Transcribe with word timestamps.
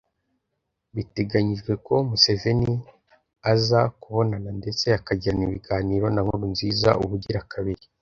Biteganyijwe 0.95 1.73
ko 1.85 1.93
Museveni 2.09 2.75
aza 3.53 3.81
kubonana 4.01 4.49
ndetse 4.59 4.85
akagirana 4.99 5.43
ibiganiro 5.49 6.05
na 6.11 6.21
Nkurunziza 6.25 6.91
ubugira 7.05 7.39
kabiri 7.53 7.85